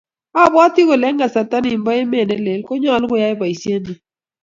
[0.43, 3.95] Abwati kole eng kasarta ni nebo emet ne lel ko nyalo koyae boiset ne